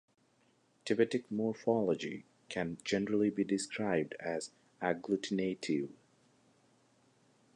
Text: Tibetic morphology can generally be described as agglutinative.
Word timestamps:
Tibetic 0.83 1.29
morphology 1.29 2.25
can 2.49 2.79
generally 2.83 3.29
be 3.29 3.43
described 3.43 4.15
as 4.19 4.49
agglutinative. 4.81 5.89